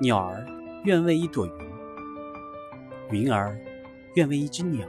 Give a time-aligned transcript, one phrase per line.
[0.00, 0.44] 鸟儿
[0.84, 1.52] 愿为一朵云
[3.10, 3.56] 云儿
[4.14, 4.86] 愿为一只鸟。